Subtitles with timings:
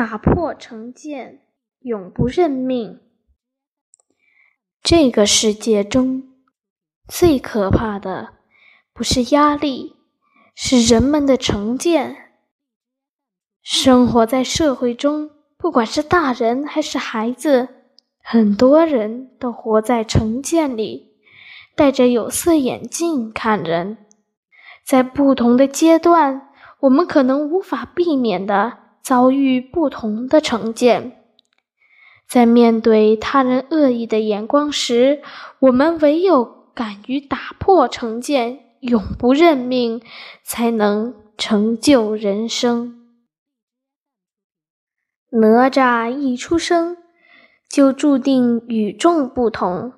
[0.00, 1.42] 打破成见，
[1.80, 3.00] 永不认命。
[4.82, 6.22] 这个世界中
[7.06, 8.32] 最可怕的，
[8.94, 9.96] 不是压力，
[10.54, 12.30] 是人们的成见。
[13.60, 17.68] 生活在社会中，不管是大人还是孩子，
[18.22, 21.12] 很多人都活在成见里，
[21.76, 23.98] 戴着有色眼镜看人。
[24.82, 26.48] 在不同的阶段，
[26.80, 31.16] 我们可能无法避免的遭遇不同的成见。
[32.28, 35.20] 在面对他人恶意的眼光时，
[35.58, 40.00] 我们唯有敢于打破成见，永不认命，
[40.44, 42.96] 才能成就人生。
[45.30, 46.96] 哪吒一出生
[47.68, 49.92] 就注定与众不同。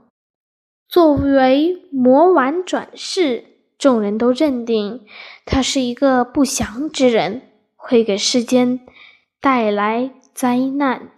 [0.89, 3.45] 作为魔丸转世，
[3.79, 5.07] 众人都认定
[5.45, 7.52] 他是一个不祥之人，
[7.83, 8.81] 会给世间
[9.41, 11.11] 带来灾难。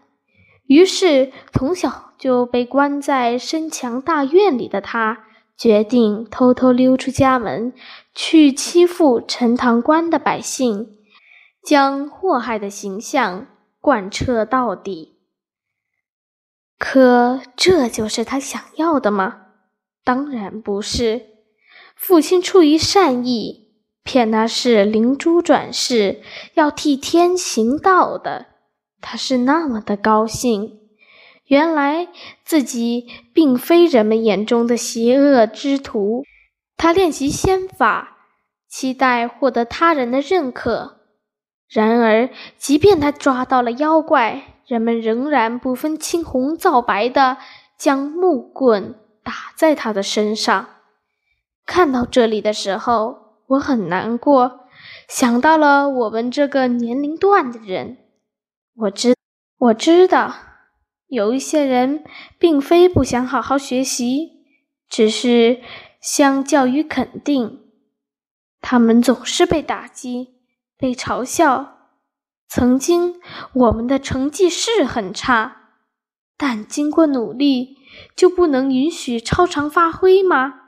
[0.66, 7.72] 于是，从小就被关在深墙大院里的他，决定偷偷溜出家门，
[8.14, 10.96] 去欺负陈塘关的百姓，
[11.62, 13.46] 将祸害的形象。
[13.80, 15.18] 贯彻到底，
[16.78, 19.48] 可这就是他想要的吗？
[20.02, 21.26] 当然不是。
[21.94, 23.63] 父亲出于善意，
[24.04, 26.20] 骗他是灵珠转世，
[26.52, 28.46] 要替天行道的。
[29.00, 30.78] 他是那么的高兴，
[31.46, 32.08] 原来
[32.44, 36.22] 自己并非人们眼中的邪恶之徒。
[36.76, 38.18] 他练习仙法，
[38.68, 41.00] 期待获得他人的认可。
[41.68, 47.38] 然而，即便他抓到了妖怪，人们仍然不分青红皂白的
[47.78, 50.68] 将木棍打在他的身上。
[51.66, 54.66] 看到这里的时候，我很难过，
[55.08, 57.98] 想到了我们这个年龄段的人。
[58.74, 59.14] 我知
[59.58, 60.34] 我知道，
[61.06, 62.04] 有一些人
[62.38, 64.44] 并非不想好好学习，
[64.88, 65.60] 只是
[66.00, 67.60] 相较于肯定，
[68.60, 70.34] 他们总是被打击。
[70.76, 71.78] 被嘲笑，
[72.48, 73.14] 曾经
[73.54, 75.70] 我们的成绩是很差，
[76.36, 77.78] 但经过努力，
[78.16, 80.63] 就不能允许超常发挥吗？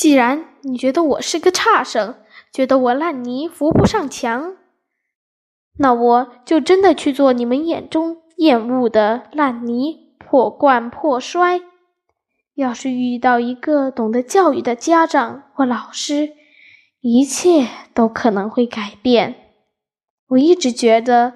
[0.00, 2.14] 既然你觉得我是个差生，
[2.50, 4.56] 觉得我烂泥扶不上墙，
[5.76, 11.60] 那我就真的去做你们眼中厌恶的烂泥，破罐破摔。
[12.54, 16.30] 要是遇到一个懂得教育的家长或老师，
[17.02, 19.34] 一切都可能会改变。
[20.28, 21.34] 我一直觉得，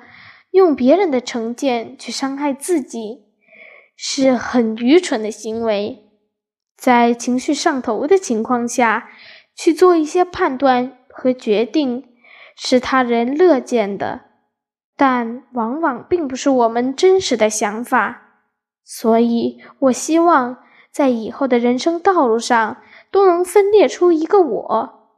[0.53, 3.27] 用别人的成见去伤害自己，
[3.95, 6.04] 是很愚蠢的行为。
[6.77, 9.09] 在情绪上头的情况下，
[9.55, 12.05] 去做一些判断和决定，
[12.57, 14.23] 是他人乐见的，
[14.97, 18.23] 但往往并不是我们真实的想法。
[18.85, 20.59] 所以，我希望
[20.91, 25.09] 在以后的人生道路上，都能分裂出一个我。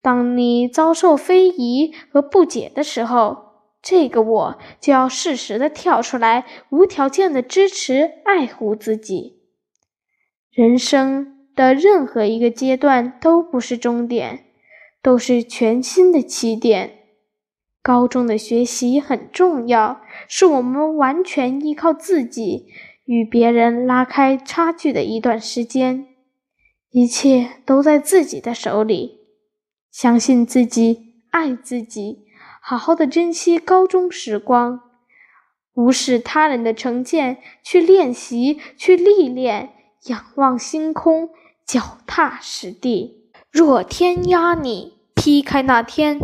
[0.00, 3.50] 当你遭受非议和不解的时候，
[3.82, 9.39] 这个我就要适时的跳出来，无条件的支持、爱护自己。
[10.60, 14.44] 人生的任何一个阶段都不是终点，
[15.00, 16.98] 都是全新的起点。
[17.80, 22.66] 高中的学习很重要，是我们完全依靠自己，
[23.06, 26.08] 与别人拉开差距的一段时间。
[26.90, 29.20] 一切都在自己的手里。
[29.90, 32.26] 相信自己，爱自己，
[32.60, 34.82] 好好的珍惜高中时光，
[35.72, 39.70] 无视他人的成见，去练习，去历练，
[40.06, 41.30] 仰望星空，
[41.66, 43.30] 脚踏实地。
[43.50, 46.18] 若天压你，劈开那天；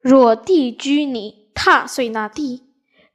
[0.00, 2.62] 若地拘你，踏碎那地。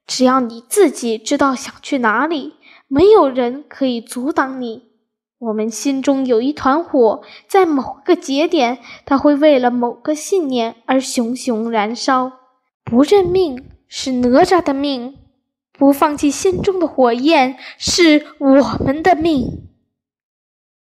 [0.05, 2.55] 只要你自己知道想去哪里，
[2.87, 4.89] 没有人可以阻挡你。
[5.37, 12.33] 我们心中有一团火，在某个节点，它会为了某个信念而熊熊燃烧。
[12.83, 15.17] 不认命是哪吒的命，
[15.71, 19.68] 不放弃心中的火焰是我们的命。